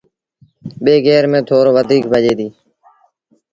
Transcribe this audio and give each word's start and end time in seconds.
ٻي 0.83 0.93
گير 1.05 1.23
ميݩ 1.31 1.45
ٿورو 1.47 1.71
وڌيڪ 1.75 2.03
ڀڄي 2.11 2.33
دو۔ 2.39 2.47